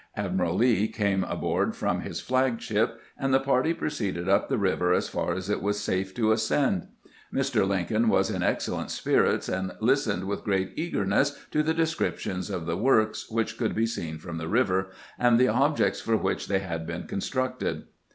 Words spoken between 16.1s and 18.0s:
which they had been constructed.